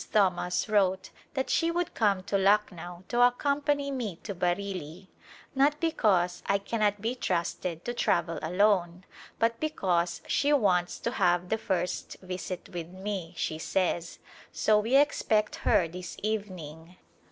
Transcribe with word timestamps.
Thomas 0.11 0.67
wrote 0.67 1.11
that 1.35 1.51
she 1.51 1.69
would 1.69 1.93
come 1.93 2.23
to 2.23 2.35
Lucknow 2.35 3.03
to 3.09 3.21
accompany 3.21 3.91
me 3.91 4.15
to 4.23 4.33
Bareilly, 4.33 5.09
not 5.53 5.79
because 5.79 6.41
I" 6.47 6.57
cannot 6.57 7.01
be 7.01 7.13
trusted 7.13 7.85
to 7.85 7.93
travel 7.93 8.39
alone 8.41 9.05
(!)*' 9.27 9.37
but 9.37 9.59
because 9.59 10.23
she 10.25 10.53
wants 10.53 10.97
to 11.01 11.11
have 11.11 11.49
the 11.49 11.59
first 11.59 12.17
visit 12.19 12.69
with 12.69 12.87
me, 12.89 13.35
she 13.37 13.59
says, 13.59 14.17
so 14.51 14.79
we 14.79 14.95
expect 14.95 15.57
her 15.57 15.87
this 15.87 16.17
evening. 16.23 16.95